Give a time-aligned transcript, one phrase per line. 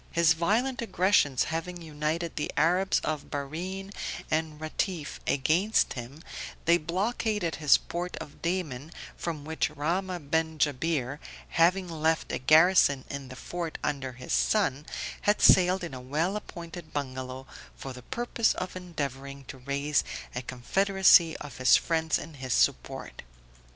[0.11, 3.91] His violent aggressions having united the Arabs of Bahrene
[4.31, 6.23] and Ratiffe against him
[6.65, 11.19] they blockaded his port of Daman from which Rahmah ben Jabir,
[11.49, 14.87] having left a garrison in the fort under his son,
[15.21, 17.45] had sailed in a well appointed bungalow,
[17.75, 23.21] for the purpose of endeavoring to raise a confederacy of his friends in his support.